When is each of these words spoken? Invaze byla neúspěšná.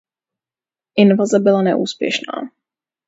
Invaze 0.95 1.39
byla 1.39 1.61
neúspěšná. 1.61 2.49